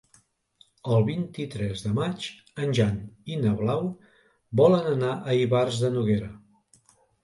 [0.95, 2.27] El vint-i-tres de maig
[2.65, 2.99] en Jan
[3.35, 3.87] i na Blau
[4.65, 6.37] volen anar a Ivars de Noguera.